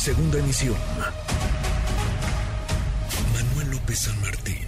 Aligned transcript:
Segunda 0.00 0.38
emisión. 0.38 0.76
Manuel 3.34 3.70
López 3.70 3.98
San 3.98 4.18
Martín, 4.22 4.64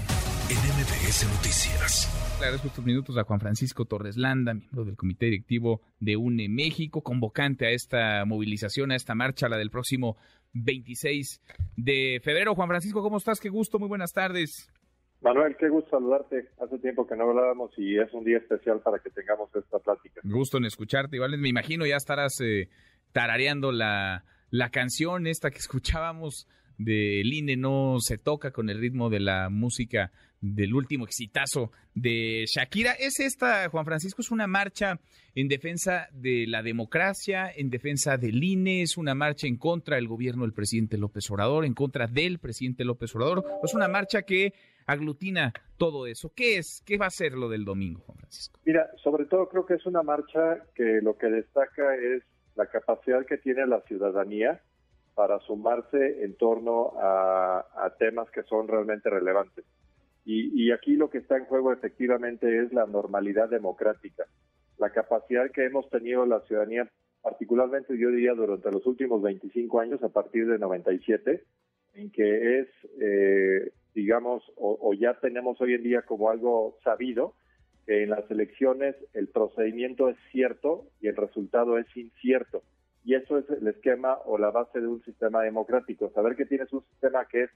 en 0.51 0.59
MBS 0.77 1.25
Noticias. 1.25 2.37
Le 2.39 2.45
agradezco 2.45 2.69
estos 2.69 2.85
minutos 2.85 3.17
a 3.17 3.25
Juan 3.25 3.41
Francisco 3.41 3.87
Torres 3.87 4.19
Landa, 4.19 4.53
miembro 4.53 4.85
del 4.85 4.95
Comité 4.95 5.25
Directivo 5.25 5.81
de 6.01 6.19
UNE 6.19 6.51
México, 6.51 7.01
convocante 7.01 7.65
a 7.65 7.71
esta 7.71 8.27
movilización, 8.27 8.91
a 8.91 8.95
esta 8.95 9.15
marcha, 9.15 9.49
la 9.49 9.57
del 9.57 9.71
próximo 9.71 10.19
26 10.53 11.41
de 11.79 12.21
febrero. 12.23 12.55
Juan 12.55 12.69
Francisco, 12.69 13.01
¿cómo 13.01 13.17
estás? 13.17 13.41
Qué 13.41 13.49
gusto, 13.49 13.79
muy 13.79 13.89
buenas 13.89 14.13
tardes. 14.13 14.71
Manuel, 15.23 15.57
qué 15.59 15.71
gusto 15.71 15.93
saludarte. 15.93 16.51
Hace 16.61 16.79
tiempo 16.79 17.07
que 17.07 17.17
no 17.17 17.31
hablábamos 17.31 17.71
y 17.79 17.99
es 17.99 18.13
un 18.13 18.23
día 18.23 18.37
especial 18.37 18.81
para 18.81 18.99
que 18.99 19.09
tengamos 19.09 19.49
esta 19.57 19.79
plática. 19.79 20.21
Gusto 20.25 20.59
en 20.59 20.67
escucharte. 20.67 21.17
Igual 21.17 21.39
me 21.39 21.49
imagino 21.49 21.87
ya 21.87 21.97
estarás 21.97 22.39
eh, 22.43 22.69
tarareando 23.13 23.73
la, 23.73 24.27
la 24.53 24.69
canción 24.69 25.27
esta 25.27 25.51
que 25.51 25.59
escuchábamos 25.59 26.47
del 26.77 27.33
INE 27.33 27.57
no 27.57 27.97
se 28.01 28.19
toca 28.19 28.51
con 28.51 28.69
el 28.69 28.79
ritmo 28.79 29.09
de 29.09 29.19
la 29.19 29.49
música 29.49 30.13
del 30.43 30.75
último 30.75 31.07
exitazo 31.07 31.73
de 31.95 32.45
Shakira. 32.47 32.93
¿Es 32.93 33.19
esta, 33.19 33.71
Juan 33.71 33.87
Francisco, 33.87 34.21
es 34.21 34.31
una 34.31 34.47
marcha 34.47 35.01
en 35.35 35.49
defensa 35.49 36.09
de 36.13 36.45
la 36.47 36.63
democracia, 36.63 37.51
en 37.55 37.71
defensa 37.71 38.19
del 38.19 38.45
INE, 38.45 38.83
es 38.83 38.99
una 38.99 39.15
marcha 39.15 39.47
en 39.47 39.57
contra 39.57 39.97
del 39.97 40.07
gobierno 40.07 40.43
del 40.43 40.53
presidente 40.53 40.99
López 40.99 41.31
Obrador, 41.31 41.65
en 41.65 41.73
contra 41.73 42.07
del 42.07 42.39
presidente 42.39 42.85
López 42.85 43.15
Obrador? 43.15 43.47
¿Es 43.65 43.73
una 43.73 43.89
marcha 43.89 44.23
que 44.23 44.53
aglutina 44.85 45.55
todo 45.79 46.07
eso? 46.07 46.31
¿Qué 46.35 46.59
es? 46.59 46.83
¿Qué 46.85 46.99
va 46.99 47.07
a 47.07 47.11
ser 47.11 47.33
lo 47.35 47.49
del 47.49 47.65
domingo, 47.65 48.01
Juan 48.01 48.19
Francisco? 48.19 48.61
Mira, 48.67 48.91
sobre 49.03 49.25
todo 49.25 49.49
creo 49.49 49.65
que 49.65 49.75
es 49.75 49.87
una 49.87 50.03
marcha 50.03 50.59
que 50.75 51.01
lo 51.01 51.17
que 51.17 51.29
destaca 51.29 51.97
es 51.97 52.23
la 52.55 52.67
capacidad 52.67 53.25
que 53.27 53.39
tiene 53.39 53.67
la 53.67 53.81
ciudadanía 53.83 54.61
para 55.15 55.39
sumarse 55.41 56.25
en 56.25 56.35
torno 56.37 56.95
a, 56.99 57.65
temas 57.99 58.31
que 58.31 58.43
son 58.45 58.67
realmente 58.69 59.11
relevantes. 59.11 59.65
Y, 60.25 60.71
aquí 60.71 60.95
lo 60.95 61.11
que 61.11 61.19
está 61.19 61.37
en 61.37 61.47
juego 61.47 61.73
efectivamente 61.73 62.63
es 62.63 62.73
la 62.73 62.87
normalidad 62.87 63.49
democrática, 63.49 64.25
la 64.79 64.91
capacidad 64.91 65.51
que 65.51 65.65
hemos 65.65 65.89
tenido 65.91 66.25
la 66.27 66.41
ciudadanía, 66.43 66.89
particularmente 67.23 67.99
yo 67.99 68.09
diría 68.11 68.33
durante 68.33 68.71
los 68.71 68.87
últimos 68.87 69.21
25 69.21 69.81
años, 69.81 70.03
a 70.03 70.09
partir 70.09 70.47
de 70.47 70.59
97, 70.59 71.43
en 71.95 72.11
que 72.11 72.61
es, 72.61 72.69
eh, 73.01 73.73
digamos, 73.95 74.45
o 74.57 74.95
ya 74.95 75.19
tenemos 75.21 75.61
hoy 75.61 75.75
en 75.75 75.83
día 75.83 76.03
como 76.03 76.31
algo 76.31 76.79
sabido, 76.85 77.35
en 78.01 78.11
las 78.11 78.31
elecciones 78.31 78.97
el 79.13 79.29
procedimiento 79.29 80.09
es 80.09 80.17
cierto 80.31 80.87
y 81.01 81.09
el 81.09 81.17
resultado 81.17 81.79
es 81.79 81.87
incierto. 81.97 82.63
Y 83.05 83.15
eso 83.15 83.39
es 83.39 83.51
el 83.51 83.67
esquema 83.67 84.19
o 84.25 84.39
la 84.39 84.51
base 84.51 84.81
de 84.81 84.87
un 84.87 85.03
sistema 85.03 85.43
democrático, 85.43 86.11
saber 86.15 86.37
que 86.37 86.47
tienes 86.47 86.73
un 86.73 86.85
sistema 86.85 87.27
que 87.27 87.45
es 87.45 87.51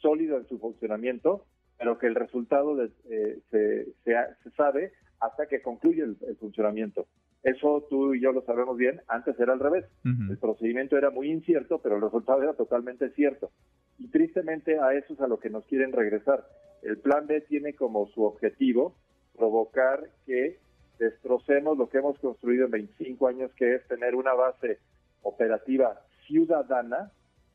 sólido 0.00 0.36
en 0.36 0.46
su 0.46 0.58
funcionamiento, 0.58 1.46
pero 1.78 1.98
que 1.98 2.06
el 2.06 2.14
resultado 2.14 2.82
eh, 2.82 3.38
se, 3.50 3.86
se, 4.04 4.50
sabe 4.56 4.92
hasta 5.20 5.46
que 5.46 5.62
concluye 5.62 6.02
el, 6.02 6.36
funcionamiento. 6.36 7.06
Eso 7.42 7.86
tú 7.88 8.14
y 8.14 8.20
yo 8.20 8.32
lo 8.32 8.42
sabemos 8.42 8.76
bien, 8.76 9.00
antes 9.08 9.38
era 9.40 9.54
al 9.54 9.60
revés. 9.60 9.86
El 10.04 10.36
procedimiento 10.36 10.98
era 10.98 11.08
muy 11.08 11.30
incierto, 11.30 11.80
pero 11.82 11.96
el 11.96 12.02
resultado 12.02 12.42
era 12.42 12.52
totalmente 12.52 13.08
cierto. 13.10 13.50
Y 13.98 14.08
tristemente 14.08 14.78
a 14.78 14.92
eso 14.92 15.14
es 15.14 15.20
a 15.20 15.26
lo 15.26 15.38
que 15.38 15.48
nos 15.48 15.64
quieren 15.64 15.92
regresar. 15.92 16.44
El 16.82 16.98
plan 16.98 17.26
B 17.26 17.40
tiene 17.42 17.74
como 17.74 18.08
su 18.08 18.24
objetivo 18.24 18.94
provocar 19.40 20.06
que 20.26 20.58
destrocemos 20.98 21.78
lo 21.78 21.88
que 21.88 21.96
hemos 21.96 22.18
construido 22.18 22.66
en 22.66 22.72
25 22.72 23.26
años, 23.26 23.50
que 23.56 23.76
es 23.76 23.88
tener 23.88 24.14
una 24.14 24.34
base 24.34 24.78
operativa 25.22 25.98
ciudadana, 26.26 27.10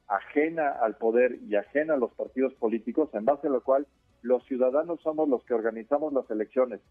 ajena 0.08 0.72
al 0.72 0.98
poder 0.98 1.38
y 1.48 1.56
ajena 1.56 1.94
a 1.94 1.98
los 1.98 2.12
partidos 2.14 2.56
políticos, 2.56 3.10
en 3.14 3.24
base 3.24 3.46
a 3.46 3.52
lo 3.52 3.62
cual 3.62 3.86
los 4.24 4.44
ciudadanos 4.46 5.00
somos 5.02 5.30
los 5.30 5.46
que 5.46 5.54
organizamos 5.54 6.12
las 6.12 6.28
elecciones, 6.32 6.82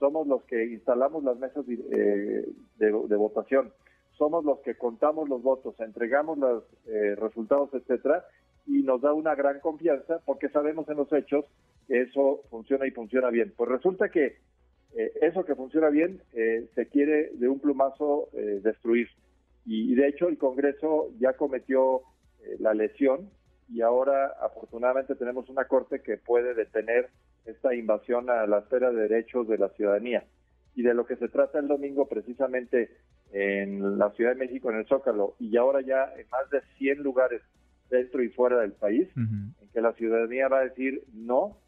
somos 0.00 0.26
los 0.26 0.42
que 0.44 0.64
instalamos 0.64 1.22
las 1.22 1.38
mesas 1.38 1.64
de, 1.64 2.44
eh, 2.80 3.16
votación, 3.16 3.72
somos 4.18 4.44
los 4.44 4.58
que 4.62 4.74
contamos 4.74 5.28
los 5.28 5.42
votos, 5.42 5.78
entregamos 5.78 6.38
los 6.38 6.64
eh, 6.86 7.14
resultados, 7.14 7.72
etcétera, 7.72 8.24
y 8.66 8.82
nos 8.82 9.00
da 9.00 9.12
una 9.12 9.36
gran 9.36 9.60
confianza 9.60 10.18
porque 10.26 10.48
sabemos 10.48 10.88
en 10.88 10.96
los 10.96 11.12
hechos 11.12 11.44
que 11.86 12.02
eso 12.02 12.40
funciona 12.50 12.86
y 12.86 12.90
funciona 12.90 13.30
bien. 13.30 13.52
Pues 13.56 13.70
resulta 13.70 14.08
que 14.08 14.36
eh, 14.96 15.12
eso 15.22 15.44
que 15.44 15.54
funciona 15.54 15.88
bien 15.88 16.20
eh, 16.32 16.68
se 16.74 16.88
quiere 16.88 17.30
de 17.34 17.48
un 17.48 17.60
plumazo 17.60 18.28
eh, 18.32 18.60
destruir. 18.62 19.08
Y, 19.66 19.94
de 19.94 20.08
hecho 20.08 20.28
el 20.28 20.38
Congreso 20.38 21.10
ya 21.18 21.34
cometió 21.34 22.02
la 22.58 22.72
lesión 22.72 23.28
y 23.68 23.82
ahora 23.82 24.34
afortunadamente 24.40 25.14
tenemos 25.14 25.48
una 25.48 25.66
Corte 25.66 26.00
que 26.00 26.16
puede 26.16 26.54
detener 26.54 27.08
esta 27.44 27.74
invasión 27.74 28.30
a 28.30 28.46
la 28.46 28.60
esfera 28.60 28.90
de 28.90 29.08
derechos 29.08 29.46
de 29.46 29.58
la 29.58 29.68
ciudadanía. 29.70 30.24
Y 30.74 30.82
de 30.82 30.94
lo 30.94 31.06
que 31.06 31.16
se 31.16 31.28
trata 31.28 31.58
el 31.58 31.68
domingo 31.68 32.08
precisamente 32.08 32.90
en 33.32 33.98
la 33.98 34.10
Ciudad 34.12 34.30
de 34.30 34.38
México, 34.38 34.70
en 34.70 34.78
el 34.78 34.86
Zócalo, 34.86 35.36
y 35.38 35.56
ahora 35.56 35.82
ya 35.82 36.12
en 36.16 36.26
más 36.30 36.48
de 36.50 36.62
100 36.78 37.02
lugares 37.02 37.42
dentro 37.90 38.22
y 38.22 38.30
fuera 38.30 38.60
del 38.60 38.72
país, 38.72 39.08
en 39.16 39.54
que 39.72 39.80
la 39.80 39.92
ciudadanía 39.92 40.48
va 40.48 40.60
a 40.60 40.64
decir 40.64 41.04
no 41.12 41.58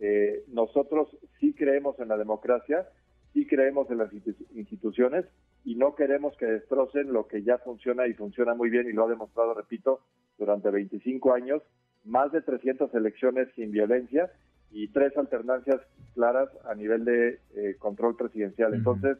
eh, 0.00 0.44
nosotros 0.48 1.08
sí 1.40 1.54
creemos 1.54 1.98
en 1.98 2.08
la 2.08 2.16
democracia, 2.16 2.88
sí 3.32 3.46
creemos 3.46 3.90
en 3.90 3.98
las 3.98 4.10
instituciones 4.54 5.24
y 5.64 5.74
no 5.74 5.94
queremos 5.94 6.36
que 6.36 6.46
destrocen 6.46 7.12
lo 7.12 7.26
que 7.26 7.42
ya 7.42 7.58
funciona 7.58 8.06
y 8.06 8.14
funciona 8.14 8.54
muy 8.54 8.70
bien 8.70 8.88
y 8.88 8.92
lo 8.92 9.04
ha 9.04 9.08
demostrado, 9.08 9.54
repito, 9.54 10.00
durante 10.38 10.70
25 10.70 11.32
años, 11.32 11.62
más 12.04 12.32
de 12.32 12.40
300 12.40 12.94
elecciones 12.94 13.48
sin 13.54 13.70
violencia 13.70 14.30
y 14.70 14.88
tres 14.88 15.16
alternancias 15.16 15.80
claras 16.14 16.48
a 16.64 16.74
nivel 16.74 17.04
de 17.04 17.40
eh, 17.54 17.76
control 17.78 18.16
presidencial. 18.16 18.74
Entonces, 18.74 19.18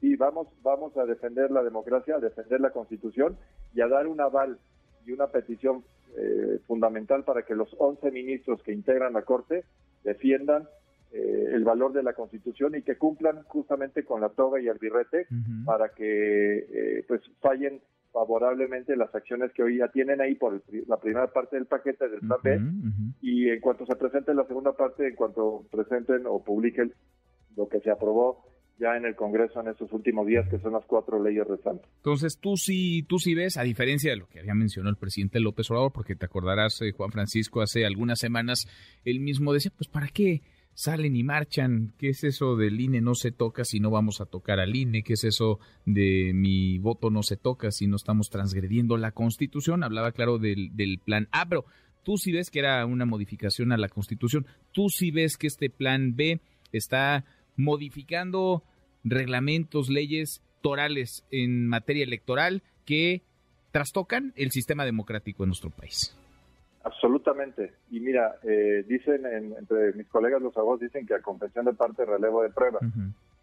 sí, 0.00 0.16
vamos, 0.16 0.48
vamos 0.62 0.96
a 0.96 1.04
defender 1.04 1.50
la 1.50 1.62
democracia, 1.62 2.16
a 2.16 2.20
defender 2.20 2.60
la 2.60 2.70
constitución 2.70 3.36
y 3.74 3.80
a 3.80 3.88
dar 3.88 4.06
un 4.06 4.20
aval 4.20 4.58
y 5.04 5.12
una 5.12 5.28
petición 5.28 5.84
eh, 6.16 6.60
fundamental 6.66 7.24
para 7.24 7.42
que 7.42 7.54
los 7.54 7.74
11 7.78 8.10
ministros 8.10 8.62
que 8.62 8.72
integran 8.72 9.14
la 9.14 9.22
Corte 9.22 9.64
defiendan 10.04 10.68
eh, 11.12 11.50
el 11.52 11.64
valor 11.64 11.92
de 11.92 12.02
la 12.02 12.14
Constitución 12.14 12.74
y 12.74 12.82
que 12.82 12.96
cumplan 12.96 13.42
justamente 13.44 14.04
con 14.04 14.20
la 14.20 14.30
toga 14.30 14.60
y 14.60 14.68
el 14.68 14.78
birrete 14.78 15.26
para 15.64 15.90
que 15.90 16.58
eh, 16.58 17.04
pues 17.06 17.20
fallen 17.40 17.80
favorablemente 18.12 18.96
las 18.96 19.14
acciones 19.14 19.52
que 19.52 19.62
hoy 19.62 19.78
ya 19.78 19.88
tienen 19.88 20.20
ahí 20.20 20.34
por 20.34 20.62
la 20.86 20.98
primera 20.98 21.26
parte 21.32 21.56
del 21.56 21.66
paquete 21.66 22.08
del 22.08 22.20
plan 22.20 22.38
B. 22.42 22.60
Y 23.22 23.48
en 23.48 23.60
cuanto 23.60 23.86
se 23.86 23.96
presente 23.96 24.34
la 24.34 24.46
segunda 24.46 24.72
parte, 24.72 25.08
en 25.08 25.14
cuanto 25.14 25.66
presenten 25.70 26.26
o 26.26 26.42
publiquen 26.42 26.92
lo 27.56 27.68
que 27.68 27.80
se 27.80 27.90
aprobó 27.90 28.44
ya 28.82 28.96
en 28.96 29.06
el 29.06 29.14
Congreso 29.14 29.60
en 29.60 29.68
estos 29.68 29.92
últimos 29.92 30.26
días, 30.26 30.48
que 30.48 30.58
son 30.58 30.72
las 30.72 30.84
cuatro 30.86 31.22
leyes 31.22 31.46
restantes. 31.46 31.88
Entonces, 31.98 32.38
tú 32.38 32.56
sí, 32.56 33.04
tú 33.04 33.18
sí 33.18 33.34
ves, 33.34 33.56
a 33.56 33.62
diferencia 33.62 34.10
de 34.10 34.16
lo 34.16 34.28
que 34.28 34.40
había 34.40 34.54
mencionado 34.54 34.90
el 34.90 34.98
presidente 34.98 35.40
López 35.40 35.70
Obrador, 35.70 35.92
porque 35.92 36.16
te 36.16 36.26
acordarás, 36.26 36.82
eh, 36.82 36.92
Juan 36.92 37.12
Francisco, 37.12 37.62
hace 37.62 37.86
algunas 37.86 38.18
semanas, 38.18 38.66
él 39.04 39.20
mismo 39.20 39.52
decía, 39.52 39.72
pues, 39.76 39.88
¿para 39.88 40.08
qué 40.08 40.42
salen 40.74 41.14
y 41.14 41.22
marchan? 41.22 41.94
¿Qué 41.98 42.08
es 42.08 42.24
eso 42.24 42.56
del 42.56 42.80
INE 42.80 43.00
no 43.00 43.14
se 43.14 43.30
toca 43.30 43.64
si 43.64 43.78
no 43.78 43.90
vamos 43.90 44.20
a 44.20 44.26
tocar 44.26 44.58
al 44.58 44.74
INE? 44.74 45.02
¿Qué 45.02 45.12
es 45.12 45.24
eso 45.24 45.60
de 45.86 46.32
mi 46.34 46.78
voto 46.78 47.10
no 47.10 47.22
se 47.22 47.36
toca 47.36 47.70
si 47.70 47.86
no 47.86 47.96
estamos 47.96 48.30
transgrediendo 48.30 48.96
la 48.96 49.12
Constitución? 49.12 49.84
Hablaba, 49.84 50.12
claro, 50.12 50.38
del, 50.38 50.74
del 50.74 50.98
plan 50.98 51.28
A, 51.30 51.48
pero 51.48 51.66
tú 52.02 52.16
sí 52.16 52.32
ves 52.32 52.50
que 52.50 52.58
era 52.58 52.84
una 52.86 53.06
modificación 53.06 53.70
a 53.70 53.76
la 53.76 53.88
Constitución. 53.88 54.46
Tú 54.72 54.88
sí 54.88 55.10
ves 55.10 55.36
que 55.36 55.46
este 55.46 55.70
plan 55.70 56.16
B 56.16 56.40
está 56.72 57.24
modificando 57.56 58.64
reglamentos, 59.04 59.88
leyes 59.88 60.42
torales 60.60 61.24
en 61.30 61.66
materia 61.66 62.04
electoral 62.04 62.62
que 62.84 63.22
trastocan 63.70 64.32
el 64.36 64.50
sistema 64.50 64.84
democrático 64.84 65.44
en 65.44 65.48
nuestro 65.48 65.70
país. 65.70 66.16
Absolutamente. 66.84 67.72
Y 67.90 68.00
mira, 68.00 68.36
eh, 68.42 68.84
dicen 68.88 69.24
entre 69.26 69.92
mis 69.94 70.06
colegas 70.08 70.42
los 70.42 70.56
abogados 70.56 70.80
dicen 70.80 71.06
que 71.06 71.14
a 71.14 71.22
confesión 71.22 71.64
de 71.64 71.74
parte 71.74 72.04
relevo 72.04 72.42
de 72.42 72.50
prueba. 72.50 72.80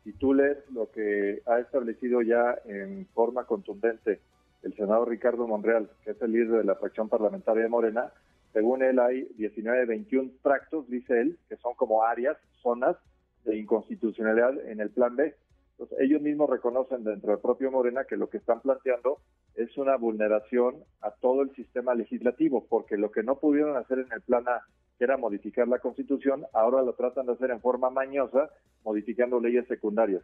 Si 0.03 0.13
tú 0.13 0.33
lees 0.33 0.57
lo 0.73 0.91
que 0.91 1.41
ha 1.45 1.59
establecido 1.59 2.21
ya 2.21 2.57
en 2.65 3.07
forma 3.13 3.45
contundente 3.45 4.19
el 4.63 4.75
senador 4.75 5.09
Ricardo 5.09 5.47
Monreal, 5.47 5.89
que 6.03 6.11
es 6.11 6.21
el 6.21 6.33
líder 6.33 6.59
de 6.59 6.63
la 6.65 6.75
fracción 6.75 7.07
parlamentaria 7.07 7.63
de 7.63 7.69
Morena, 7.69 8.11
según 8.51 8.83
él 8.83 8.99
hay 8.99 9.27
19, 9.37 9.85
21 9.85 10.31
tractos, 10.41 10.89
dice 10.89 11.21
él, 11.21 11.37
que 11.47 11.55
son 11.57 11.75
como 11.75 12.03
áreas, 12.03 12.37
zonas 12.61 12.97
de 13.45 13.57
inconstitucionalidad 13.57 14.59
en 14.67 14.79
el 14.79 14.89
plan 14.89 15.15
B. 15.15 15.35
Entonces, 15.71 15.97
ellos 16.01 16.21
mismos 16.21 16.49
reconocen 16.49 17.03
dentro 17.03 17.31
del 17.31 17.39
propio 17.39 17.71
Morena 17.71 18.03
que 18.03 18.17
lo 18.17 18.29
que 18.29 18.37
están 18.37 18.59
planteando 18.61 19.19
es 19.55 19.77
una 19.77 19.95
vulneración 19.95 20.75
a 21.01 21.11
todo 21.11 21.41
el 21.41 21.55
sistema 21.55 21.95
legislativo, 21.95 22.65
porque 22.67 22.97
lo 22.97 23.11
que 23.11 23.23
no 23.23 23.39
pudieron 23.39 23.77
hacer 23.77 23.99
en 23.99 24.11
el 24.11 24.21
plan 24.21 24.47
A, 24.47 24.61
que 24.97 25.05
era 25.05 25.17
modificar 25.17 25.67
la 25.67 25.79
Constitución, 25.79 26.45
ahora 26.53 26.81
lo 26.81 26.93
tratan 26.93 27.27
de 27.27 27.33
hacer 27.33 27.51
en 27.51 27.61
forma 27.61 27.89
mañosa, 27.89 28.49
modificando 28.83 29.39
leyes 29.39 29.67
secundarias. 29.67 30.21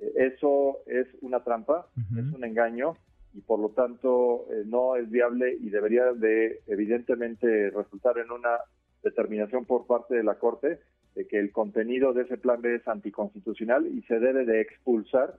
Eh, 0.00 0.12
eso 0.34 0.78
es 0.86 1.06
una 1.22 1.42
trampa, 1.42 1.86
es 2.16 2.34
un 2.34 2.44
engaño, 2.44 2.96
y 3.34 3.40
por 3.40 3.60
lo 3.60 3.70
tanto 3.70 4.46
eh, 4.50 4.64
no 4.66 4.96
es 4.96 5.08
viable 5.10 5.56
y 5.60 5.70
debería 5.70 6.12
de 6.12 6.60
evidentemente 6.66 7.70
resultar 7.70 8.18
en 8.18 8.30
una 8.30 8.58
determinación 9.02 9.64
por 9.64 9.86
parte 9.86 10.16
de 10.16 10.24
la 10.24 10.34
Corte 10.36 10.80
de 11.14 11.26
que 11.26 11.38
el 11.38 11.52
contenido 11.52 12.12
de 12.12 12.22
ese 12.22 12.38
plan 12.38 12.60
B 12.60 12.76
es 12.76 12.86
anticonstitucional 12.86 13.86
y 13.86 14.02
se 14.02 14.18
debe 14.18 14.44
de 14.44 14.60
expulsar, 14.60 15.34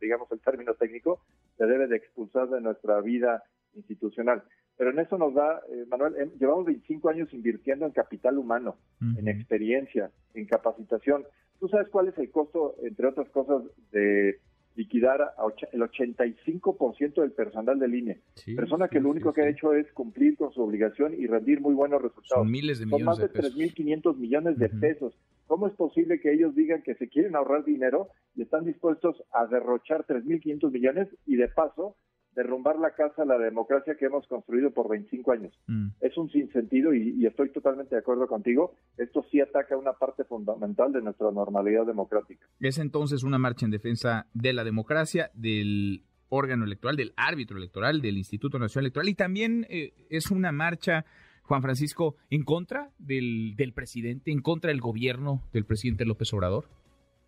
digamos 0.00 0.30
el 0.32 0.40
término 0.40 0.74
técnico, 0.74 1.20
se 1.56 1.66
debe 1.66 1.86
de 1.86 1.96
expulsar 1.96 2.48
de 2.48 2.60
nuestra 2.60 3.00
vida 3.00 3.42
institucional. 3.74 4.42
Pero 4.76 4.90
en 4.90 4.98
eso 4.98 5.16
nos 5.18 5.34
da, 5.34 5.60
eh, 5.70 5.84
Manuel, 5.88 6.16
em, 6.16 6.30
llevamos 6.38 6.66
25 6.66 7.08
años 7.08 7.32
invirtiendo 7.32 7.86
en 7.86 7.92
capital 7.92 8.38
humano, 8.38 8.76
en 9.00 9.28
experiencia, 9.28 10.10
en 10.34 10.46
capacitación. 10.46 11.24
¿Tú 11.60 11.68
sabes 11.68 11.88
cuál 11.88 12.08
es 12.08 12.18
el 12.18 12.30
costo, 12.30 12.74
entre 12.82 13.06
otras 13.06 13.28
cosas, 13.30 13.62
de 13.92 14.40
liquidar 14.76 15.22
a 15.22 15.34
el 15.72 15.80
85% 15.80 17.20
del 17.20 17.32
personal 17.32 17.78
del 17.78 17.94
INE. 17.94 18.20
Persona 18.56 18.88
que 18.88 19.00
lo 19.00 19.10
único 19.10 19.32
que 19.32 19.42
ha 19.42 19.48
hecho 19.48 19.72
es 19.72 19.90
cumplir 19.92 20.36
con 20.36 20.52
su 20.52 20.62
obligación 20.62 21.14
y 21.14 21.26
rendir 21.26 21.60
muy 21.60 21.74
buenos 21.74 22.02
resultados. 22.02 22.42
Son 22.42 22.50
miles 22.50 22.78
de 22.78 22.86
millones 22.86 23.06
más 23.06 23.18
de, 23.18 23.30
3.500 23.30 24.16
millones 24.16 24.58
de 24.58 24.68
pesos. 24.68 25.16
¿Cómo 25.46 25.68
es 25.68 25.74
posible 25.74 26.20
que 26.20 26.32
ellos 26.32 26.54
digan 26.54 26.82
que 26.82 26.94
se 26.94 27.08
quieren 27.08 27.36
ahorrar 27.36 27.64
dinero 27.64 28.08
y 28.34 28.42
están 28.42 28.64
dispuestos 28.64 29.22
a 29.32 29.46
derrochar 29.46 30.06
3.500 30.06 30.70
millones 30.70 31.08
y 31.26 31.36
de 31.36 31.48
paso 31.48 31.96
derrumbar 32.34 32.78
la 32.78 32.94
casa 32.94 33.24
la 33.24 33.38
democracia 33.38 33.96
que 33.96 34.06
hemos 34.06 34.26
construido 34.26 34.70
por 34.72 34.88
25 34.88 35.32
años. 35.32 35.52
Mm. 35.66 35.88
Es 36.00 36.16
un 36.16 36.30
sinsentido 36.30 36.94
y, 36.94 37.14
y 37.18 37.26
estoy 37.26 37.50
totalmente 37.50 37.94
de 37.94 38.00
acuerdo 38.00 38.26
contigo. 38.26 38.74
Esto 38.96 39.24
sí 39.30 39.40
ataca 39.40 39.76
una 39.76 39.92
parte 39.92 40.24
fundamental 40.24 40.92
de 40.92 41.02
nuestra 41.02 41.30
normalidad 41.30 41.86
democrática. 41.86 42.46
Es 42.60 42.78
entonces 42.78 43.22
una 43.22 43.38
marcha 43.38 43.64
en 43.64 43.70
defensa 43.70 44.26
de 44.34 44.52
la 44.52 44.64
democracia, 44.64 45.30
del 45.34 46.04
órgano 46.28 46.64
electoral, 46.64 46.96
del 46.96 47.12
árbitro 47.16 47.56
electoral, 47.56 48.00
del 48.00 48.16
Instituto 48.16 48.58
Nacional 48.58 48.86
Electoral 48.86 49.08
y 49.08 49.14
también 49.14 49.66
eh, 49.70 49.92
es 50.10 50.30
una 50.30 50.52
marcha, 50.52 51.04
Juan 51.42 51.62
Francisco, 51.62 52.16
en 52.30 52.44
contra 52.44 52.90
del, 52.98 53.54
del 53.56 53.72
presidente, 53.72 54.30
en 54.30 54.40
contra 54.40 54.68
del 54.68 54.80
gobierno 54.80 55.42
del 55.52 55.64
presidente 55.64 56.04
López 56.04 56.32
Obrador. 56.32 56.68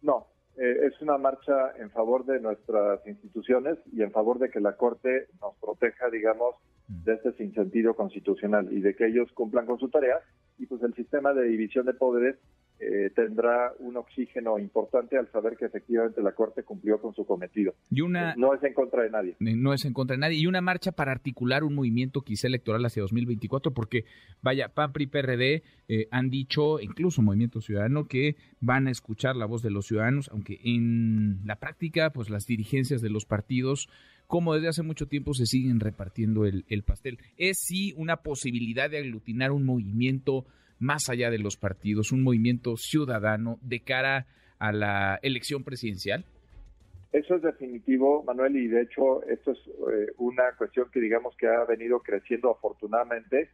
No, 0.03 0.27
eh, 0.59 0.87
es 0.87 1.01
una 1.03 1.19
marcha 1.19 1.73
en 1.79 1.91
favor 1.91 2.25
de 2.25 2.41
nuestras 2.41 3.07
instituciones 3.07 3.79
y 3.93 4.03
en 4.03 4.11
favor 4.11 4.39
de 4.39 4.49
que 4.49 4.61
la 4.61 4.77
Corte 4.77 5.29
nos 5.41 5.55
proteja, 5.57 6.09
digamos, 6.11 6.55
mm. 6.89 7.05
de 7.05 7.15
este 7.15 7.33
sinsentido 7.33 7.95
constitucional 7.95 8.73
y 8.73 8.81
de 8.81 8.95
que 8.95 9.07
ellos 9.07 9.31
cumplan 9.33 9.67
con 9.67 9.79
su 9.79 9.89
tarea. 9.89 10.21
Y 10.59 10.67
pues 10.67 10.83
el 10.83 10.95
sistema 10.95 11.35
de 11.35 11.45
división 11.45 11.85
de 11.85 11.95
poderes 11.95 12.37
eh, 12.79 13.11
tendrá 13.15 13.73
un 13.79 13.97
oxígeno 13.97 14.59
importante 14.59 15.17
al 15.17 15.31
saber 15.33 15.57
que 15.57 15.65
efectivamente 15.65 16.21
la 16.21 16.33
Corte 16.33 16.63
cumplió 16.63 17.01
con 17.01 17.15
su 17.15 17.25
cometido. 17.25 17.75
Y 17.91 18.03
una, 18.03 18.35
no 18.37 18.53
es 18.55 18.63
en 18.63 18.75
contra 18.75 19.03
de 19.03 19.11
nadie. 19.11 19.37
No 19.39 19.73
es 19.73 19.85
en 19.87 19.95
contra 19.95 20.15
de 20.15 20.21
nadie. 20.21 20.39
Y 20.39 20.47
una 20.47 20.61
marcha 20.61 20.93
para 20.93 21.13
articular 21.13 21.65
un 21.65 21.75
movimiento 21.75 22.21
quizá 22.21 22.49
electoral 22.49 22.85
hacia 22.85 23.01
2024, 23.01 23.73
porque 23.73 24.05
vaya, 24.43 24.69
PAPRI 24.69 25.05
y 25.05 25.07
PRD 25.07 25.63
eh, 25.89 26.09
han 26.11 26.29
dicho, 26.29 26.79
incluso 26.81 27.23
Movimiento 27.23 27.63
Ciudadano, 27.63 28.09
que 28.09 28.37
van 28.61 28.89
a 28.89 28.91
escuchar 28.91 29.37
la 29.37 29.47
voz 29.47 29.63
de 29.63 29.71
los 29.71 29.87
ciudadanos, 29.87 30.29
aunque 30.31 30.61
en 30.63 31.41
la 31.47 31.57
práctica, 31.57 32.11
pues 32.11 32.29
las 32.29 32.47
dirigencias 32.47 33.01
de 33.01 33.09
los 33.09 33.25
partidos 33.25 33.89
como 34.27 34.55
desde 34.55 34.69
hace 34.69 34.83
mucho 34.83 35.07
tiempo 35.07 35.35
se 35.35 35.47
siguen 35.47 35.79
repartiendo 35.79 36.47
el, 36.47 36.65
el 36.69 36.83
pastel. 36.83 37.19
Es 37.37 37.59
sí 37.59 37.95
una 37.97 38.17
posibilidad 38.17 38.91
de 38.91 38.99
aglutinar 38.99 39.53
un 39.53 39.65
movimiento 39.65 40.47
más 40.79 41.09
allá 41.09 41.31
de 41.31 41.39
los 41.39 41.57
partidos, 41.57 42.13
un 42.13 42.23
movimiento 42.23 42.77
ciudadano 42.77 43.59
de 43.63 43.81
cara 43.81 44.27
a 44.59 44.73
la 44.73 45.19
elección 45.23 45.65
presidencial? 45.65 46.25
Eso 47.13 47.37
es 47.37 47.43
definitivo, 47.43 48.23
Manuel, 48.25 48.57
y 48.57 48.69
de 48.69 48.83
hecho 48.83 49.23
esto 49.25 49.53
es 49.53 49.59
eh, 49.69 50.13
una 50.19 50.53
cuestión 50.59 50.91
que 50.93 51.01
digamos 51.01 51.35
que 51.37 51.47
ha 51.47 51.65
venido 51.65 52.01
creciendo 52.01 52.51
afortunadamente 52.51 53.51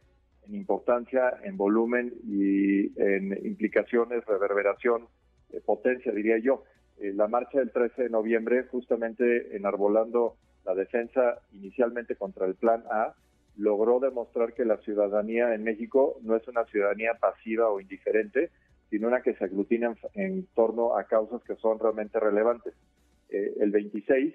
en 0.47 0.55
importancia, 0.55 1.39
en 1.43 1.55
volumen 1.55 2.13
y 2.25 2.99
en 3.01 3.31
implicaciones, 3.45 4.25
reverberación, 4.25 5.07
eh, 5.51 5.61
potencia, 5.65 6.11
diría 6.11 6.37
yo. 6.39 6.63
Eh, 6.99 7.13
la 7.13 7.27
marcha 7.27 7.59
del 7.59 7.71
13 7.71 8.03
de 8.03 8.09
noviembre, 8.09 8.63
justamente 8.69 9.55
enarbolando 9.55 10.35
la 10.65 10.75
defensa 10.75 11.39
inicialmente 11.53 12.15
contra 12.15 12.45
el 12.45 12.55
Plan 12.55 12.83
A, 12.91 13.15
logró 13.57 13.99
demostrar 13.99 14.53
que 14.53 14.65
la 14.65 14.77
ciudadanía 14.77 15.53
en 15.53 15.63
México 15.63 16.19
no 16.23 16.35
es 16.35 16.47
una 16.47 16.65
ciudadanía 16.65 17.13
pasiva 17.19 17.69
o 17.69 17.79
indiferente, 17.79 18.51
sino 18.89 19.07
una 19.07 19.21
que 19.21 19.35
se 19.35 19.45
aglutina 19.45 19.95
en, 20.13 20.45
torno 20.55 20.97
a 20.97 21.05
causas 21.05 21.41
que 21.43 21.55
son 21.55 21.79
realmente 21.79 22.19
relevantes. 22.19 22.73
Eh, 23.29 23.53
el 23.59 23.71
26, 23.71 24.33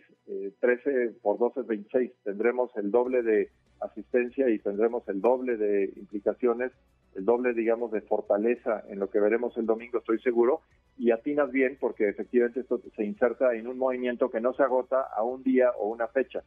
13 0.60 0.90
eh, 0.90 1.10
por 1.22 1.38
12 1.38 1.60
es 1.60 1.66
26, 1.66 2.12
tendremos 2.24 2.70
el 2.76 2.90
doble 2.90 3.22
de 3.22 3.50
asistencia 3.80 4.48
y 4.50 4.58
tendremos 4.58 5.08
el 5.08 5.20
doble 5.20 5.56
de 5.56 5.92
implicaciones, 5.96 6.72
el 7.14 7.24
doble, 7.24 7.54
digamos, 7.54 7.92
de 7.92 8.00
fortaleza 8.00 8.82
en 8.88 8.98
lo 8.98 9.10
que 9.10 9.20
veremos 9.20 9.56
el 9.56 9.66
domingo, 9.66 9.98
estoy 9.98 10.20
seguro, 10.20 10.62
y 10.96 11.12
atinas 11.12 11.50
bien 11.52 11.76
porque 11.80 12.08
efectivamente 12.08 12.60
esto 12.60 12.80
se 12.96 13.04
inserta 13.04 13.54
en 13.54 13.68
un 13.68 13.78
movimiento 13.78 14.30
que 14.30 14.40
no 14.40 14.52
se 14.54 14.62
agota 14.62 15.02
a 15.02 15.22
un 15.22 15.42
día 15.42 15.70
o 15.78 15.88
una 15.88 16.08
fecha, 16.08 16.42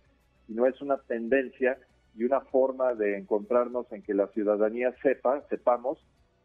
sino 0.48 0.66
es 0.66 0.82
una 0.82 0.98
tendencia 0.98 1.78
y 2.16 2.24
una 2.24 2.42
forma 2.42 2.94
de 2.94 3.18
encontrarnos 3.18 3.92
en 3.92 4.02
que 4.02 4.14
la 4.14 4.28
ciudadanía 4.28 4.94
sepa, 5.02 5.46
sepamos 5.50 5.98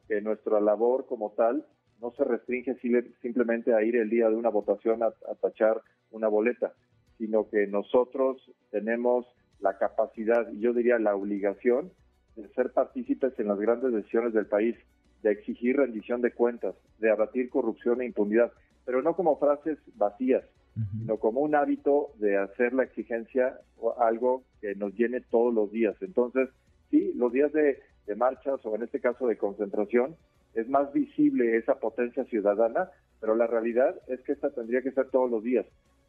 que 0.09 0.21
nuestra 0.21 0.61
labor 0.61 1.07
como 1.07 1.33
tal 1.33 1.67
no 2.01 2.13
se 2.13 2.25
restringe 2.25 2.77
simplemente 3.23 3.75
a 3.75 3.83
ir 3.83 3.97
el 3.97 4.11
día 4.11 4.29
de 4.29 4.37
una 4.37 4.51
votación 4.51 5.03
a, 5.03 5.13
tachar 5.41 5.81
una 6.11 6.29
boleta, 6.29 6.75
sino 7.19 7.49
que 7.49 7.67
nosotros 7.67 8.37
tenemos 8.71 9.27
la 9.61 9.79
capacidad 9.79 10.51
y 10.53 10.61
yo 10.61 10.73
diría 10.73 10.99
la 10.99 11.17
obligación 11.17 11.91
de 12.37 12.49
ser 12.51 12.73
partícipes 12.73 13.33
en 13.39 13.49
las 13.49 13.59
grandes 13.59 13.93
decisiones 13.93 14.35
del 14.35 14.47
país, 14.47 14.77
de 15.23 15.33
exigir 15.33 15.79
rendición 15.79 16.21
de 16.21 16.33
cuentas, 16.33 16.75
de 16.99 17.11
abatir 17.11 17.49
corrupción 17.49 18.03
e 18.03 18.07
impunidad, 18.07 18.53
pero 18.85 19.03
no 19.03 19.17
como 19.17 19.39
frases 19.39 19.79
vacías, 19.95 20.45
sino 20.99 21.17
como 21.19 21.41
un 21.41 21.55
hábito 21.55 22.13
de 22.19 22.37
hacer 22.37 22.73
la 22.73 22.85
exigencia 22.85 23.59
algo 23.99 24.45
que 24.61 24.75
nos 24.75 24.95
llene 24.95 25.21
todos 25.21 25.53
los 25.55 25.71
días. 25.71 25.97
Entonces, 26.01 26.49
sí, 26.91 27.13
los 27.15 27.33
días 27.33 27.53
de, 27.53 27.79
marchas 28.17 28.65
o 28.65 28.75
en 28.77 28.83
este 28.83 29.01
caso 29.01 29.27
de 29.27 29.37
concentración, 29.37 30.17
es 30.55 30.69
más 30.69 30.93
visible 30.93 31.57
esa 31.57 31.81
potencia 31.81 32.25
ciudadana, 32.25 32.91
pero 33.21 33.35
la 33.35 33.47
realidad 33.47 33.97
es 34.07 34.21
que 34.21 34.33
esta 34.33 34.51
tendría 34.51 34.81
que 34.83 34.93
ser 34.93 35.11
todos 35.11 35.31
los 35.31 35.43
días. 35.43 35.67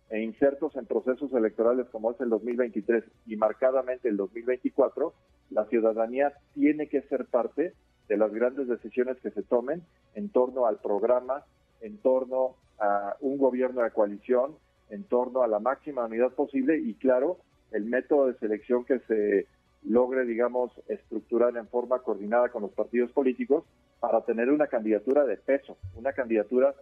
E 0.09 0.21
insertos 0.21 0.75
en 0.75 0.85
procesos 0.85 1.33
electorales 1.33 1.87
como 1.89 2.11
es 2.11 2.21
el 2.21 2.29
2023 2.29 3.03
y 3.25 3.35
marcadamente 3.35 4.07
el 4.09 4.15
2024, 4.15 5.13
la 5.49 5.65
ciudadanía 5.65 6.33
tiene 6.53 6.87
que 6.87 7.01
ser 7.03 7.25
parte 7.25 7.73
de 8.07 8.17
las 8.17 8.31
grandes 8.31 8.67
decisiones 8.67 9.17
que 9.17 9.31
se 9.31 9.43
tomen 9.43 9.83
en 10.13 10.29
torno 10.29 10.65
al 10.65 10.79
programa, 10.79 11.43
en 11.81 11.97
torno 11.97 12.55
a 12.79 13.15
un 13.21 13.37
gobierno 13.37 13.81
de 13.81 13.91
coalición 13.91 14.55
en 14.89 15.03
torno 15.03 15.43
a 15.43 15.47
la 15.47 15.59
máxima 15.59 16.05
unidad 16.05 16.31
posible 16.31 16.77
y 16.79 16.93
claro, 16.95 17.37
el 17.71 17.85
método 17.85 18.27
de 18.27 18.35
selección 18.35 18.85
que 18.85 18.99
se 18.99 19.47
logre, 19.83 20.25
digamos, 20.25 20.71
estructurar 20.87 21.55
en 21.57 21.67
forma 21.67 21.99
coordinada 21.99 22.49
con 22.49 22.61
los 22.61 22.71
partidos 22.71 23.11
políticos 23.11 23.63
para 23.99 24.21
tener 24.21 24.49
una 24.51 24.67
candidatura 24.67 25.25
de 25.25 25.37
peso, 25.37 25.77
una 25.95 26.13
candidatura 26.13 26.75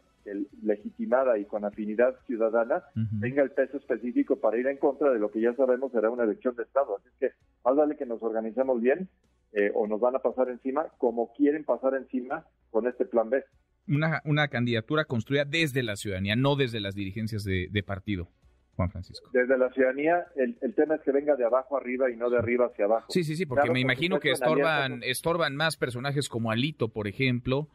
legitimada 0.64 1.38
y 1.38 1.46
con 1.46 1.64
afinidad 1.66 2.16
ciudadana, 2.26 2.84
tenga 3.22 3.44
el 3.44 3.52
peso 3.52 3.78
específico 3.78 4.38
para 4.38 4.58
ir 4.58 4.68
en 4.68 4.78
contra 4.78 5.12
de 5.12 5.20
lo 5.20 5.30
que 5.30 5.40
ya 5.40 5.54
sabemos 5.54 5.92
será 5.92 6.10
una 6.10 6.24
elección 6.24 6.56
de 6.56 6.64
Estado. 6.64 6.98
Así 6.98 7.10
que 7.20 7.32
más 7.64 7.76
vale 7.76 7.96
que 7.96 8.06
nos 8.06 8.22
organicemos 8.24 8.82
bien 8.82 9.08
eh, 9.54 9.72
o 9.76 9.88
nos 9.88 10.00
van 10.00 10.16
a 10.16 10.20
pasar 10.20 10.50
encima 10.50 10.88
como 10.98 11.32
quieren 11.34 11.64
pasar 11.64 11.94
encima 11.94 12.46
con 12.72 12.88
este 12.88 13.06
plan 13.06 13.30
B 13.30 13.44
una, 13.88 14.22
una 14.26 14.48
candidatura 14.48 15.06
construida 15.06 15.46
desde 15.46 15.84
la 15.84 15.96
ciudadanía, 15.96 16.36
no 16.36 16.56
desde 16.56 16.80
las 16.80 16.96
dirigencias 16.96 17.44
de, 17.44 17.84
partido. 17.86 18.30
Juan 18.76 18.90
Francisco. 18.90 19.30
Desde 19.32 19.58
la 19.58 19.72
ciudadanía, 19.72 20.26
el, 20.36 20.76
tema 20.76 20.96
es 20.96 21.02
que 21.02 21.14
venga 21.14 21.38
de 21.38 21.46
abajo 21.46 21.78
arriba 21.78 22.12
y 22.12 22.18
no 22.18 22.30
de 22.30 22.38
arriba 22.38 22.66
hacia 22.66 22.84
abajo. 22.84 23.06
Sí, 23.10 23.24
sí, 23.24 23.38
sí, 23.38 23.46
porque 23.46 23.72
me 23.72 23.80
imagino 23.80 24.20
que 24.20 24.32
estorban, 24.32 25.02
estorban 25.02 25.56
más 25.56 25.78
personajes 25.78 26.28
como 26.28 26.52
Alito, 26.52 26.90
por 26.90 27.08
ejemplo, 27.08 27.70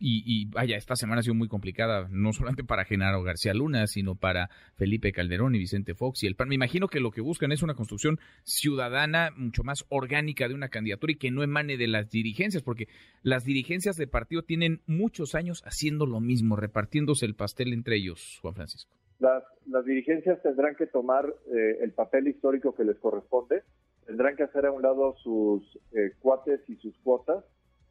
y, 0.00 0.46
vaya, 0.46 0.76
esta 0.76 0.94
semana 0.94 1.20
ha 1.20 1.22
sido 1.22 1.34
muy 1.34 1.48
complicada, 1.48 2.06
no 2.10 2.32
solamente 2.32 2.64
para 2.64 2.84
Genaro 2.84 3.22
García 3.22 3.52
Luna, 3.52 3.86
sino 3.86 4.14
para 4.14 4.48
Felipe 4.76 5.12
Calderón 5.12 5.54
y 5.54 5.58
Vicente 5.58 5.94
Fox 5.94 6.22
y 6.22 6.26
el 6.26 6.36
PAN. 6.36 6.48
Me 6.48 6.54
imagino 6.54 6.88
que 6.88 7.00
lo 7.00 7.10
que 7.10 7.20
buscan 7.20 7.50
es 7.52 7.62
una 7.62 7.74
construcción 7.74 8.18
ciudadana 8.44 9.30
mucho 9.36 9.64
más 9.64 9.84
orgánica 9.88 10.48
de 10.48 10.54
una 10.54 10.68
candidatura 10.68 11.12
y 11.12 11.16
que 11.16 11.30
no 11.30 11.42
emane 11.42 11.76
de 11.76 11.88
las 11.88 12.10
dirigencias, 12.10 12.62
porque 12.62 12.88
las 13.22 13.44
dirigencias 13.44 13.96
de 13.96 14.06
partido 14.06 14.42
tienen 14.42 14.82
muchos 14.86 15.34
años 15.34 15.62
haciendo 15.64 16.06
lo 16.06 16.20
mismo, 16.20 16.56
repartiéndose 16.56 17.26
el 17.26 17.34
pastel 17.34 17.72
entre 17.72 17.96
ellos, 17.96 18.38
Juan 18.40 18.54
Francisco. 18.54 18.90
Las, 19.18 19.42
las 19.66 19.84
dirigencias 19.84 20.40
tendrán 20.42 20.76
que 20.76 20.86
tomar 20.86 21.26
eh, 21.26 21.78
el 21.82 21.92
papel 21.92 22.28
histórico 22.28 22.74
que 22.74 22.84
les 22.84 22.96
corresponde, 22.98 23.62
tendrán 24.06 24.36
que 24.36 24.44
hacer 24.44 24.66
a 24.66 24.70
un 24.70 24.82
lado 24.82 25.16
sus 25.22 25.76
eh, 25.92 26.12
cuates 26.20 26.60
y 26.68 26.76
sus 26.76 26.96
cuotas 26.98 27.44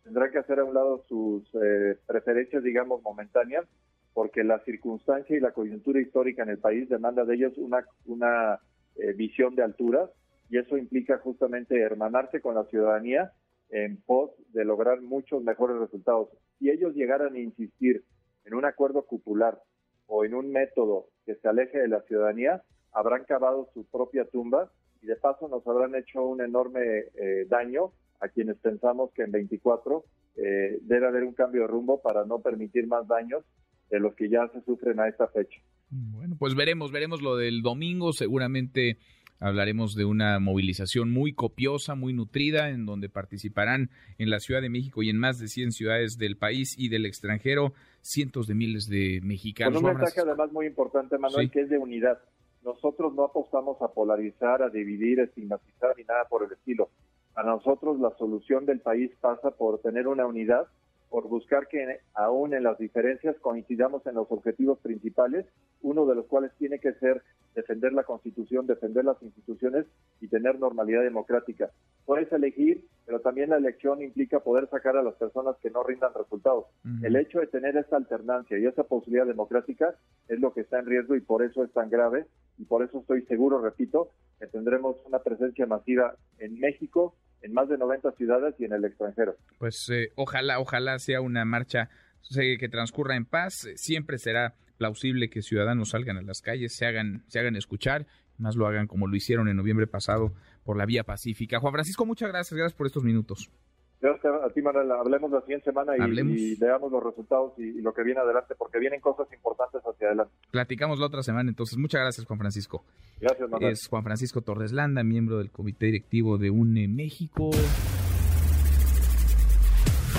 tendrá 0.07 0.31
que 0.31 0.37
hacer 0.37 0.59
a 0.59 0.63
un 0.63 0.73
lado 0.73 1.03
sus 1.09 1.43
eh, 1.61 1.97
preferencias, 2.07 2.63
digamos, 2.63 3.01
momentáneas, 3.03 3.65
porque 4.13 4.43
la 4.43 4.59
circunstancia 4.63 5.35
y 5.35 5.41
la 5.41 5.51
coyuntura 5.51 5.99
histórica 5.99 6.43
en 6.43 6.49
el 6.49 6.59
país 6.59 6.87
demanda 6.87 7.25
de 7.25 7.35
ellos 7.35 7.57
una, 7.57 7.85
una 8.05 8.59
eh, 8.95 9.11
visión 9.13 9.53
de 9.55 9.63
alturas 9.63 10.09
y 10.49 10.57
eso 10.57 10.77
implica 10.77 11.17
justamente 11.17 11.79
hermanarse 11.79 12.39
con 12.39 12.55
la 12.55 12.63
ciudadanía 12.65 13.33
en 13.69 13.97
pos 13.97 14.31
de 14.53 14.63
lograr 14.63 15.01
muchos 15.01 15.43
mejores 15.43 15.77
resultados. 15.77 16.29
Si 16.57 16.69
ellos 16.69 16.95
llegaran 16.95 17.35
a 17.35 17.39
insistir 17.39 18.05
en 18.45 18.53
un 18.53 18.63
acuerdo 18.63 19.05
cupular 19.05 19.59
o 20.07 20.23
en 20.23 20.33
un 20.33 20.51
método 20.51 21.09
que 21.25 21.35
se 21.35 21.49
aleje 21.49 21.79
de 21.79 21.89
la 21.89 22.01
ciudadanía, 22.03 22.63
habrán 22.93 23.25
cavado 23.25 23.69
su 23.73 23.85
propia 23.85 24.23
tumba 24.23 24.71
y 25.01 25.07
de 25.07 25.17
paso 25.17 25.49
nos 25.49 25.67
habrán 25.67 25.95
hecho 25.95 26.25
un 26.25 26.41
enorme 26.41 26.79
eh, 27.13 27.45
daño 27.49 27.91
a 28.19 28.29
quienes 28.29 28.57
pensamos 28.57 29.11
que 29.13 29.23
en 29.23 29.31
24 29.31 30.03
eh, 30.37 30.79
debe 30.81 31.07
haber 31.07 31.23
un 31.23 31.33
cambio 31.33 31.61
de 31.61 31.67
rumbo 31.67 32.01
para 32.01 32.25
no 32.25 32.39
permitir 32.39 32.87
más 32.87 33.07
daños 33.07 33.43
de 33.89 33.99
los 33.99 34.15
que 34.15 34.29
ya 34.29 34.47
se 34.53 34.61
sufren 34.61 34.99
a 34.99 35.07
esta 35.07 35.27
fecha. 35.27 35.59
Bueno, 35.89 36.35
pues 36.37 36.55
veremos, 36.55 36.91
veremos 36.91 37.21
lo 37.21 37.37
del 37.37 37.61
domingo, 37.61 38.11
seguramente 38.11 38.97
hablaremos 39.39 39.95
de 39.95 40.05
una 40.05 40.39
movilización 40.39 41.11
muy 41.11 41.33
copiosa, 41.33 41.95
muy 41.95 42.13
nutrida, 42.13 42.69
en 42.69 42.85
donde 42.85 43.09
participarán 43.09 43.89
en 44.17 44.29
la 44.29 44.39
Ciudad 44.39 44.61
de 44.61 44.69
México 44.69 45.03
y 45.03 45.09
en 45.09 45.17
más 45.17 45.39
de 45.39 45.47
100 45.47 45.71
ciudades 45.71 46.17
del 46.17 46.37
país 46.37 46.75
y 46.77 46.89
del 46.89 47.05
extranjero 47.05 47.73
cientos 48.01 48.47
de 48.47 48.55
miles 48.55 48.87
de 48.87 49.19
mexicanos. 49.23 49.81
Con 49.81 49.91
un 49.91 49.97
mensaje 49.97 50.21
además 50.21 50.51
muy 50.51 50.65
importante, 50.65 51.17
Manuel, 51.17 51.51
que 51.51 51.61
es 51.61 51.69
de 51.69 51.77
unidad. 51.77 52.19
Nosotros 52.63 53.13
no 53.13 53.23
apostamos 53.23 53.81
a 53.81 53.89
polarizar, 53.89 54.61
a 54.61 54.69
dividir, 54.69 55.19
a 55.19 55.23
estigmatizar 55.23 55.95
ni 55.97 56.03
nada 56.03 56.25
por 56.29 56.43
el 56.43 56.51
estilo. 56.51 56.89
A 57.37 57.43
nosotros 57.43 57.99
la 57.99 58.09
solución 58.17 58.65
del 58.65 58.79
país 58.79 59.11
pasa 59.21 59.51
por 59.51 59.79
tener 59.81 60.07
una 60.07 60.25
unidad 60.25 60.65
por 61.09 61.27
buscar 61.29 61.67
que 61.67 61.99
aún 62.15 62.53
en 62.53 62.63
las 62.63 62.77
diferencias 62.79 63.35
coincidamos 63.39 64.05
en 64.07 64.15
los 64.15 64.27
objetivos 64.31 64.79
principales, 64.79 65.45
uno 65.81 66.05
de 66.05 66.15
los 66.15 66.25
cuales 66.25 66.51
tiene 66.57 66.79
que 66.79 66.93
ser 66.93 67.21
defender 67.55 67.93
la 67.93 68.03
Constitución, 68.03 68.67
defender 68.67 69.05
las 69.05 69.21
instituciones 69.21 69.85
y 70.19 70.27
tener 70.27 70.59
normalidad 70.59 71.03
democrática. 71.03 71.69
Puedes 72.05 72.31
elegir, 72.31 72.85
pero 73.05 73.21
también 73.21 73.51
la 73.51 73.57
elección 73.57 74.01
implica 74.01 74.39
poder 74.39 74.67
sacar 74.69 74.97
a 74.97 75.03
las 75.03 75.15
personas 75.15 75.55
que 75.61 75.69
no 75.69 75.83
rindan 75.83 76.13
resultados. 76.13 76.65
El 77.03 77.15
hecho 77.15 77.39
de 77.39 77.47
tener 77.47 77.77
esa 77.77 77.97
alternancia 77.97 78.57
y 78.57 78.65
esa 78.65 78.83
posibilidad 78.83 79.25
democrática 79.25 79.95
es 80.27 80.39
lo 80.39 80.53
que 80.53 80.61
está 80.61 80.79
en 80.79 80.87
riesgo 80.87 81.15
y 81.15 81.21
por 81.21 81.43
eso 81.43 81.63
es 81.63 81.71
tan 81.71 81.89
grave 81.89 82.25
y 82.57 82.65
por 82.65 82.83
eso 82.83 82.99
estoy 82.99 83.21
seguro, 83.23 83.61
repito, 83.61 84.09
que 84.39 84.47
tendremos 84.47 84.97
una 85.05 85.19
presencia 85.19 85.65
masiva 85.65 86.15
en 86.39 86.59
México, 86.59 87.15
en 87.41 87.53
más 87.53 87.69
de 87.69 87.77
90 87.77 88.11
ciudades 88.13 88.55
y 88.59 88.65
en 88.65 88.73
el 88.73 88.85
extranjero. 88.85 89.35
Pues 89.59 89.89
eh, 89.89 90.11
ojalá, 90.15 90.59
ojalá 90.59 90.99
sea 90.99 91.21
una 91.21 91.45
marcha 91.45 91.89
que 92.29 92.69
transcurra 92.69 93.15
en 93.15 93.25
paz. 93.25 93.67
Siempre 93.75 94.17
será 94.17 94.55
plausible 94.77 95.29
que 95.29 95.41
ciudadanos 95.41 95.89
salgan 95.89 96.17
a 96.17 96.21
las 96.21 96.41
calles, 96.41 96.75
se 96.75 96.85
hagan, 96.85 97.23
se 97.27 97.39
hagan 97.39 97.55
escuchar, 97.55 98.05
más 98.37 98.55
lo 98.55 98.67
hagan 98.67 98.87
como 98.87 99.07
lo 99.07 99.15
hicieron 99.15 99.47
en 99.47 99.57
noviembre 99.57 99.87
pasado 99.87 100.33
por 100.63 100.77
la 100.77 100.85
vía 100.85 101.03
pacífica. 101.03 101.59
Juan 101.59 101.73
Francisco, 101.73 102.05
muchas 102.05 102.29
gracias, 102.29 102.55
gracias 102.55 102.77
por 102.77 102.87
estos 102.87 103.03
minutos. 103.03 103.49
Gracias 103.99 104.33
a 104.43 104.49
ti, 104.49 104.61
Manuel. 104.61 104.91
Hablemos 104.91 105.31
la 105.31 105.41
siguiente 105.41 105.65
semana 105.65 105.93
y, 105.97 106.55
veamos 106.55 106.91
los 106.91 107.03
resultados 107.03 107.53
y, 107.57 107.81
lo 107.81 107.93
que 107.93 108.03
viene 108.03 108.19
adelante, 108.19 108.53
porque 108.55 108.77
vienen 108.77 109.01
cosas 109.01 109.27
importantes 109.33 109.81
hacia 109.81 110.07
adelante. 110.07 110.33
Platicamos 110.51 110.99
la 110.99 111.07
otra 111.07 111.23
semana, 111.23 111.49
entonces. 111.49 111.77
Muchas 111.77 112.01
gracias, 112.01 112.25
Juan 112.27 112.39
Francisco. 112.39 112.83
Gracias, 113.19 113.49
Manuel. 113.49 113.73
Es 113.73 113.87
Juan 113.87 114.03
Francisco 114.03 114.41
Torres 114.41 114.71
Landa, 114.71 115.03
miembro 115.03 115.39
del 115.39 115.49
Comité 115.49 115.87
Directivo 115.87 116.37
de 116.37 116.51
UNE 116.51 116.87
México. 116.87 117.49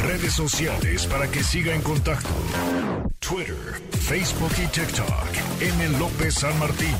Redes 0.02 0.32
sociales 0.32 1.06
para 1.06 1.30
que 1.30 1.40
siga 1.40 1.74
en 1.74 1.82
contacto: 1.82 2.30
Twitter, 3.20 3.54
Facebook 3.90 4.52
y 4.58 4.66
TikTok. 4.72 5.60
M. 5.60 5.98
López 5.98 6.34
San 6.34 6.58
Martín. 6.58 6.94